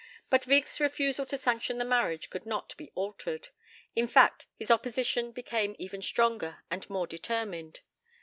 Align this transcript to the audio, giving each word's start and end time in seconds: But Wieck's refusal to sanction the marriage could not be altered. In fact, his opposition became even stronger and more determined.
But 0.31 0.47
Wieck's 0.47 0.79
refusal 0.79 1.27
to 1.27 1.37
sanction 1.37 1.77
the 1.77 1.85
marriage 1.85 2.31
could 2.31 2.43
not 2.47 2.75
be 2.75 2.89
altered. 2.95 3.49
In 3.95 4.07
fact, 4.07 4.47
his 4.55 4.71
opposition 4.71 5.31
became 5.31 5.75
even 5.77 6.01
stronger 6.01 6.63
and 6.71 6.89
more 6.89 7.05
determined. 7.05 7.81